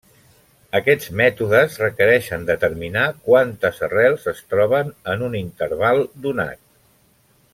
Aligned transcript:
Aquests 0.77 1.09
mètodes 1.19 1.75
requereixen 1.81 2.47
determinar 2.47 3.05
quantes 3.29 3.79
arrels 3.89 4.25
es 4.33 4.41
troben 4.55 4.89
en 5.15 5.23
un 5.29 5.39
interval 5.43 6.03
donat. 6.27 6.61